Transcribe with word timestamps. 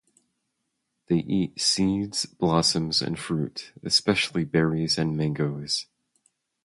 They 1.09 1.17
eat 1.17 1.61
seeds, 1.61 2.25
blossoms 2.25 3.03
and 3.03 3.19
fruit- 3.19 3.71
especially 3.83 4.45
berries 4.45 4.97
and 4.97 5.15
mangos. 5.15 5.85